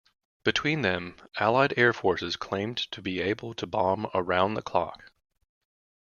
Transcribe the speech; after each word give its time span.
Between 0.43 0.81
them, 0.81 1.17
Allied 1.37 1.75
air 1.77 1.93
forces 1.93 2.35
claimed 2.35 2.77
to 2.91 3.03
be 3.03 3.21
able 3.21 3.53
to 3.53 3.67
bomb 3.67 4.09
"around 4.15 4.55
the 4.55 4.63
clock". 4.63 5.11